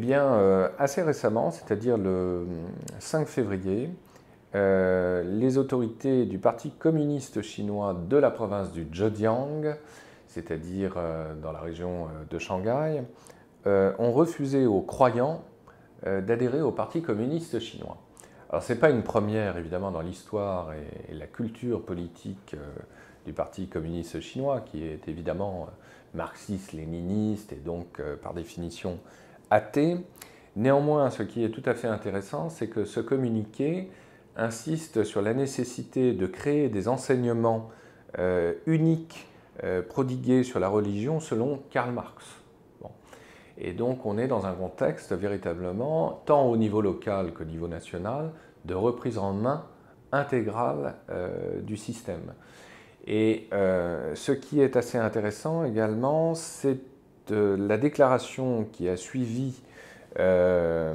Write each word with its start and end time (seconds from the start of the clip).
Eh 0.00 0.06
bien, 0.06 0.32
euh, 0.32 0.70
assez 0.78 1.02
récemment, 1.02 1.50
c'est-à-dire 1.50 1.98
le 1.98 2.46
5 3.00 3.28
février, 3.28 3.90
euh, 4.54 5.22
les 5.22 5.58
autorités 5.58 6.24
du 6.24 6.38
Parti 6.38 6.70
communiste 6.70 7.42
chinois 7.42 7.94
de 8.08 8.16
la 8.16 8.30
province 8.30 8.72
du 8.72 8.86
Zhejiang, 8.90 9.76
c'est-à-dire 10.26 10.94
euh, 10.96 11.34
dans 11.34 11.52
la 11.52 11.60
région 11.60 12.08
de 12.30 12.38
Shanghai, 12.38 13.02
ont 13.66 14.12
refusé 14.12 14.64
aux 14.64 14.80
croyants 14.80 15.44
d'adhérer 16.06 16.62
au 16.62 16.72
Parti 16.72 17.02
communiste 17.02 17.60
chinois. 17.60 17.98
Alors, 18.48 18.62
ce 18.62 18.72
n'est 18.72 18.78
pas 18.78 18.88
une 18.88 19.02
première, 19.02 19.58
évidemment, 19.58 19.90
dans 19.90 20.00
l'histoire 20.00 20.72
et, 20.72 21.14
la 21.14 21.26
culture 21.26 21.84
politique 21.84 22.56
du 23.26 23.34
Parti 23.34 23.68
communiste 23.68 24.20
chinois, 24.20 24.62
qui 24.62 24.82
est 24.82 25.08
évidemment 25.08 25.68
marxiste-léniniste 26.14 27.52
et 27.52 27.56
donc, 27.56 28.00
par 28.22 28.32
définition, 28.32 28.98
athée. 29.50 29.96
Néanmoins, 30.56 31.10
ce 31.10 31.22
qui 31.22 31.44
est 31.44 31.50
tout 31.50 31.62
à 31.66 31.74
fait 31.74 31.88
intéressant, 31.88 32.48
c'est 32.48 32.68
que 32.68 32.84
ce 32.84 33.00
communiqué 33.00 33.88
insiste 34.36 35.04
sur 35.04 35.22
la 35.22 35.34
nécessité 35.34 36.12
de 36.12 36.26
créer 36.26 36.68
des 36.68 36.88
enseignements 36.88 37.70
euh, 38.18 38.54
uniques 38.66 39.28
euh, 39.62 39.82
prodigués 39.82 40.42
sur 40.42 40.58
la 40.58 40.68
religion 40.68 41.20
selon 41.20 41.62
Karl 41.70 41.92
Marx. 41.92 42.24
Et 43.62 43.72
donc 43.72 44.06
on 44.06 44.16
est 44.16 44.26
dans 44.26 44.46
un 44.46 44.54
contexte 44.54 45.12
véritablement, 45.12 46.22
tant 46.24 46.46
au 46.46 46.56
niveau 46.56 46.80
local 46.80 47.34
qu'au 47.34 47.44
niveau 47.44 47.68
national, 47.68 48.32
de 48.64 48.74
reprise 48.74 49.18
en 49.18 49.34
main 49.34 49.66
intégrale 50.12 50.94
euh, 51.10 51.60
du 51.60 51.76
système. 51.76 52.32
Et 53.06 53.48
ce 53.50 54.30
qui 54.30 54.60
est 54.60 54.76
assez 54.76 54.98
intéressant 54.98 55.64
également, 55.64 56.34
c'est 56.34 56.78
la 57.30 57.76
déclaration 57.76 58.66
qui 58.72 58.88
a 58.88 58.96
suivi 58.96 59.60
euh, 60.18 60.92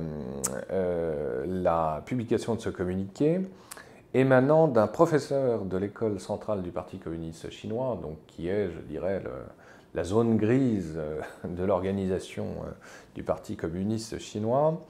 euh, 0.72 1.46
la 1.48 2.04
publication 2.06 2.56
de 2.56 2.60
ce 2.60 2.70
communiqué 2.70 3.40
émanant 4.14 4.68
d'un 4.68 4.88
professeur 4.88 5.64
de 5.64 5.78
l'école 5.78 6.20
centrale 6.20 6.62
du 6.62 6.72
Parti 6.72 6.98
communiste 6.98 7.50
chinois, 7.50 7.98
donc 8.02 8.18
qui 8.28 8.50
est, 8.50 8.70
je 8.70 8.80
dirais, 8.80 9.22
la 9.94 10.04
zone 10.04 10.36
grise 10.36 10.96
euh, 10.98 11.22
de 11.48 11.64
l'organisation 11.64 12.48
du 13.14 13.24
Parti 13.24 13.56
communiste 13.56 14.20
chinois. 14.20 14.82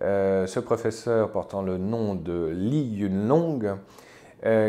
ce 0.00 0.60
professeur 0.60 1.30
portant 1.30 1.62
le 1.62 1.78
nom 1.78 2.14
de 2.14 2.48
Li 2.54 2.82
Yunlong, 2.82 3.78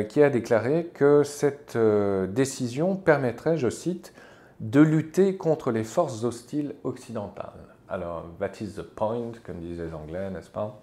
qui 0.07 0.23
a 0.23 0.29
déclaré 0.29 0.91
que 0.93 1.23
cette 1.23 1.77
décision 1.77 2.95
permettrait, 2.95 3.57
je 3.57 3.69
cite, 3.69 4.13
de 4.63 4.79
lutter 4.79 5.35
contre 5.35 5.71
les 5.71 5.83
forces 5.83 6.23
hostiles 6.23 6.75
occidentales. 6.85 7.75
Alors, 7.89 8.25
that 8.39 8.53
is 8.61 8.75
the 8.75 8.81
point, 8.81 9.33
comme 9.43 9.59
disaient 9.59 9.87
les 9.87 9.93
Anglais, 9.93 10.29
n'est-ce 10.31 10.49
pas? 10.49 10.79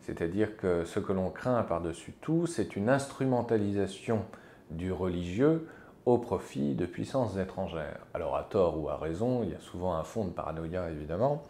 C'est-à-dire 0.00 0.56
que 0.56 0.86
ce 0.86 0.98
que 0.98 1.12
l'on 1.12 1.28
craint 1.28 1.62
par-dessus 1.62 2.14
tout, 2.22 2.46
c'est 2.46 2.74
une 2.74 2.88
instrumentalisation 2.88 4.24
du 4.70 4.92
religieux 4.92 5.68
au 6.06 6.16
profit 6.16 6.74
de 6.74 6.86
puissances 6.86 7.36
étrangères. 7.36 8.06
Alors, 8.14 8.34
à 8.34 8.44
tort 8.44 8.80
ou 8.80 8.88
à 8.88 8.96
raison, 8.96 9.42
il 9.42 9.50
y 9.50 9.54
a 9.54 9.60
souvent 9.60 9.94
un 9.94 10.04
fond 10.04 10.24
de 10.24 10.30
paranoïa, 10.30 10.90
évidemment, 10.90 11.42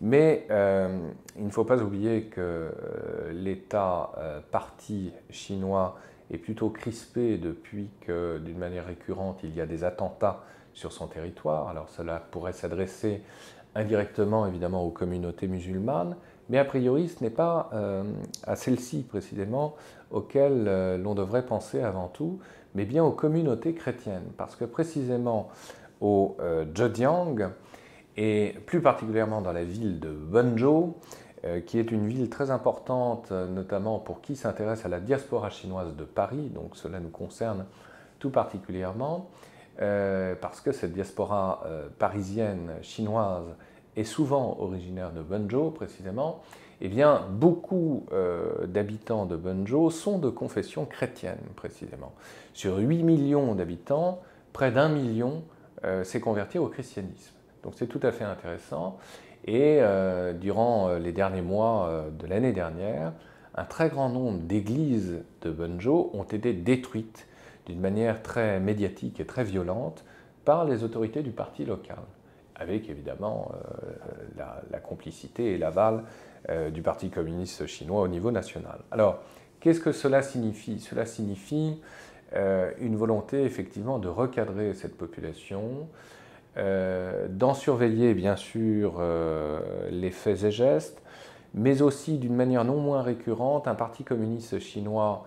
mais 0.00 0.46
euh, 0.52 1.08
il 1.36 1.46
ne 1.46 1.50
faut 1.50 1.64
pas 1.64 1.82
oublier 1.82 2.26
que 2.26 2.40
euh, 2.40 3.32
l'État 3.32 4.12
euh, 4.18 4.38
parti 4.52 5.10
chinois 5.30 5.98
est 6.30 6.38
plutôt 6.38 6.70
crispé 6.70 7.36
depuis 7.36 7.88
que, 8.02 8.38
d'une 8.38 8.58
manière 8.58 8.86
récurrente, 8.86 9.40
il 9.42 9.56
y 9.56 9.60
a 9.60 9.66
des 9.66 9.82
attentats 9.82 10.44
sur 10.76 10.92
son 10.92 11.08
territoire. 11.08 11.68
Alors 11.68 11.88
cela 11.88 12.22
pourrait 12.30 12.52
s'adresser 12.52 13.22
indirectement 13.74 14.46
évidemment 14.46 14.84
aux 14.84 14.90
communautés 14.90 15.48
musulmanes, 15.48 16.16
mais 16.48 16.58
a 16.58 16.64
priori 16.64 17.08
ce 17.08 17.24
n'est 17.24 17.30
pas 17.30 17.70
euh, 17.72 18.04
à 18.44 18.54
celles-ci 18.54 19.02
précisément 19.02 19.74
auxquelles 20.10 20.66
euh, 20.68 20.96
l'on 20.96 21.14
devrait 21.14 21.44
penser 21.44 21.82
avant 21.82 22.08
tout, 22.08 22.38
mais 22.74 22.84
bien 22.84 23.02
aux 23.02 23.10
communautés 23.10 23.74
chrétiennes, 23.74 24.30
parce 24.36 24.54
que 24.54 24.64
précisément 24.64 25.48
au 26.00 26.36
euh, 26.40 26.64
Zhejiang, 26.74 27.50
et 28.18 28.54
plus 28.66 28.80
particulièrement 28.80 29.42
dans 29.42 29.52
la 29.52 29.64
ville 29.64 29.98
de 29.98 30.08
Wenzhou, 30.30 30.94
qui 31.66 31.78
est 31.78 31.92
une 31.92 32.08
ville 32.08 32.28
très 32.30 32.50
importante, 32.50 33.30
notamment 33.30 33.98
pour 33.98 34.20
qui 34.22 34.34
s'intéresse 34.34 34.86
à 34.86 34.88
la 34.88 35.00
diaspora 35.00 35.50
chinoise 35.50 35.94
de 35.94 36.02
Paris, 36.04 36.50
donc 36.52 36.76
cela 36.76 36.98
nous 36.98 37.10
concerne 37.10 37.66
tout 38.18 38.30
particulièrement, 38.30 39.28
euh, 39.82 40.34
parce 40.40 40.60
que 40.60 40.72
cette 40.72 40.92
diaspora 40.92 41.62
euh, 41.66 41.88
parisienne 41.98 42.70
chinoise 42.80 43.54
est 43.96 44.04
souvent 44.04 44.56
originaire 44.58 45.12
de 45.12 45.20
Wenzhou 45.20 45.70
précisément, 45.70 46.40
eh 46.80 46.88
bien, 46.88 47.26
beaucoup 47.30 48.06
euh, 48.12 48.66
d'habitants 48.66 49.26
de 49.26 49.36
Wenzhou 49.36 49.90
sont 49.90 50.18
de 50.18 50.30
confession 50.30 50.86
chrétienne, 50.86 51.38
précisément. 51.56 52.12
Sur 52.54 52.78
8 52.78 53.02
millions 53.02 53.54
d'habitants, 53.54 54.20
près 54.52 54.70
d'un 54.70 54.88
million 54.88 55.42
s'est 56.02 56.20
converti 56.20 56.58
au 56.58 56.66
christianisme. 56.66 57.34
Donc 57.62 57.74
c'est 57.76 57.86
tout 57.86 58.00
à 58.02 58.10
fait 58.10 58.24
intéressant. 58.24 58.96
Et 59.44 59.80
durant 60.40 60.96
les 60.96 61.12
derniers 61.12 61.42
mois 61.42 62.06
de 62.18 62.26
l'année 62.26 62.52
dernière, 62.52 63.12
un 63.54 63.64
très 63.64 63.88
grand 63.88 64.08
nombre 64.08 64.40
d'églises 64.40 65.22
de 65.42 65.50
Wenzhou 65.50 66.10
ont 66.12 66.24
été 66.24 66.54
détruites 66.54 67.28
d'une 67.66 67.80
manière 67.80 68.22
très 68.22 68.60
médiatique 68.60 69.20
et 69.20 69.26
très 69.26 69.44
violente 69.44 70.04
par 70.44 70.64
les 70.64 70.84
autorités 70.84 71.22
du 71.22 71.32
parti 71.32 71.64
local, 71.64 71.98
avec 72.54 72.88
évidemment 72.88 73.52
euh, 74.38 74.52
la, 74.70 74.78
complicité 74.78 75.52
et 75.52 75.58
l'aval 75.58 76.04
euh, 76.48 76.70
du 76.70 76.82
Parti 76.82 77.10
communiste 77.10 77.66
chinois 77.66 78.02
au 78.02 78.08
niveau 78.08 78.30
national. 78.30 78.78
Alors, 78.92 79.20
qu'est-ce 79.60 79.80
que 79.80 79.92
cela 79.92 80.22
signifie? 80.22 80.78
Cela 80.78 81.04
signifie 81.04 81.82
euh, 82.34 82.70
une 82.80 82.96
volonté 82.96 83.42
effectivement 83.42 83.98
de 83.98 84.08
recadrer 84.08 84.72
cette 84.74 84.96
population, 84.96 85.88
d'en 87.28 87.52
surveiller 87.52 88.14
bien 88.14 88.34
sûr 88.34 89.02
les 89.90 90.10
faits 90.10 90.42
et 90.42 90.50
gestes, 90.50 91.02
mais 91.52 91.82
aussi 91.82 92.16
d'une 92.16 92.34
manière 92.34 92.64
non 92.64 92.80
moins 92.80 93.02
récurrente, 93.02 93.68
un 93.68 93.74
parti 93.74 94.04
communiste 94.04 94.58
chinois 94.58 95.26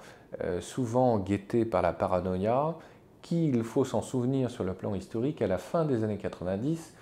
souvent 0.60 1.18
guetté 1.18 1.66
par 1.66 1.82
la 1.82 1.94
paranoïa, 1.94 2.76
qui, 3.22 3.48
il 3.48 3.64
faut 3.64 3.86
s'en 3.86 4.02
souvenir 4.02 4.50
sur 4.50 4.64
le 4.64 4.74
plan 4.74 4.96
historique, 4.96 5.42
à 5.42 5.48
la 5.48 5.58
fin 5.58 5.86
des 5.86 6.04
années 6.04 6.18
90, 6.18 6.94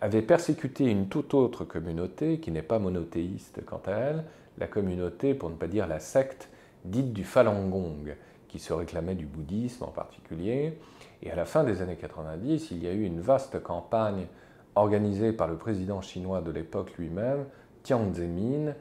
avait 0.00 0.22
persécuté 0.22 0.84
une 0.84 1.08
toute 1.08 1.34
autre 1.34 1.64
communauté 1.64 2.38
qui 2.38 2.50
n'est 2.50 2.62
pas 2.62 2.78
monothéiste 2.78 3.64
quant 3.64 3.80
à 3.86 3.92
elle, 3.92 4.24
la 4.58 4.66
communauté, 4.66 5.34
pour 5.34 5.50
ne 5.50 5.54
pas 5.54 5.66
dire 5.66 5.86
la 5.86 6.00
secte, 6.00 6.48
dite 6.84 7.12
du 7.12 7.24
Falun 7.24 7.68
Gong, 7.68 8.14
qui 8.48 8.58
se 8.58 8.72
réclamait 8.72 9.14
du 9.14 9.26
bouddhisme 9.26 9.84
en 9.84 9.88
particulier. 9.88 10.78
Et 11.22 11.30
à 11.30 11.34
la 11.34 11.44
fin 11.44 11.64
des 11.64 11.82
années 11.82 11.96
90, 11.96 12.70
il 12.70 12.82
y 12.82 12.86
a 12.86 12.92
eu 12.92 13.04
une 13.04 13.20
vaste 13.20 13.62
campagne 13.62 14.26
organisée 14.74 15.32
par 15.32 15.48
le 15.48 15.56
président 15.56 16.00
chinois 16.00 16.40
de 16.40 16.50
l'époque 16.50 16.92
lui-même, 16.98 17.46
Jiang 17.84 18.12
Zemin, 18.14 18.68
euh, 18.68 18.72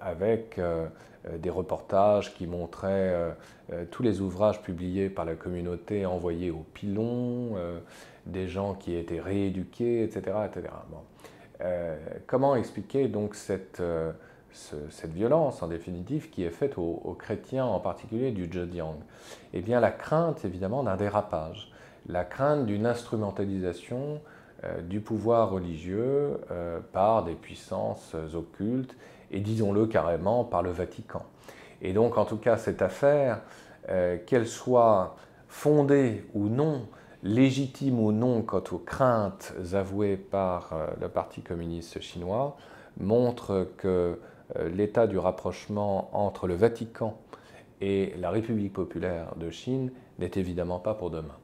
avec 0.00 0.58
euh, 0.58 0.86
euh, 1.28 1.38
des 1.38 1.50
reportages 1.50 2.34
qui 2.34 2.46
montraient 2.46 3.34
tous 3.90 4.02
les 4.02 4.20
ouvrages 4.20 4.60
publiés 4.60 5.08
par 5.08 5.24
la 5.24 5.34
communauté 5.34 6.04
envoyés 6.04 6.50
au 6.50 6.64
pilon, 6.74 7.56
des 8.26 8.46
gens 8.46 8.74
qui 8.74 8.94
étaient 8.94 9.20
rééduqués, 9.20 10.02
etc. 10.04 10.36
etc. 10.46 10.74
Comment 12.26 12.54
expliquer 12.56 13.08
donc 13.08 13.34
cette, 13.34 13.82
cette 14.52 15.12
violence 15.12 15.62
en 15.62 15.68
définitive 15.68 16.28
qui 16.28 16.44
est 16.44 16.50
faite 16.50 16.76
aux, 16.76 17.16
chrétiens 17.18 17.64
en 17.64 17.80
particulier 17.80 18.32
du 18.32 18.50
Zhejiang? 18.52 18.96
Eh 19.54 19.62
bien 19.62 19.80
la 19.80 19.92
crainte 19.92 20.44
évidemment 20.44 20.82
d'un 20.82 20.96
dérapage, 20.96 21.72
la 22.08 22.24
crainte 22.24 22.66
d'une 22.66 22.84
instrumentalisation 22.84 24.20
du 24.88 25.00
pouvoir 25.00 25.50
religieux 25.50 26.38
par 26.92 27.24
des 27.24 27.34
puissances 27.34 28.14
occultes 28.34 28.96
et 29.32 29.40
disons-le 29.40 29.86
carrément 29.86 30.44
par 30.44 30.62
le 30.62 30.70
Vatican. 30.70 31.24
Et 31.80 31.92
donc 31.92 32.16
en 32.16 32.24
tout 32.24 32.36
cas 32.36 32.56
cette 32.56 32.82
affaire, 32.82 33.40
euh, 33.88 34.16
qu'elle 34.26 34.46
soit 34.46 35.16
fondée 35.48 36.24
ou 36.34 36.48
non, 36.48 36.86
légitime 37.24 37.98
ou 37.98 38.12
non 38.12 38.42
quant 38.42 38.62
aux 38.70 38.78
craintes 38.78 39.54
avouées 39.72 40.16
par 40.16 40.72
euh, 40.72 40.86
le 41.00 41.08
Parti 41.08 41.42
communiste 41.42 42.00
chinois, 42.00 42.56
montre 43.00 43.68
que 43.76 44.20
euh, 44.56 44.68
l'état 44.68 45.08
du 45.08 45.18
rapprochement 45.18 46.10
entre 46.12 46.46
le 46.46 46.54
Vatican 46.54 47.18
et 47.80 48.14
la 48.20 48.30
République 48.30 48.72
populaire 48.72 49.34
de 49.36 49.50
Chine 49.50 49.90
n'est 50.20 50.30
évidemment 50.36 50.78
pas 50.78 50.94
pour 50.94 51.10
demain. 51.10 51.41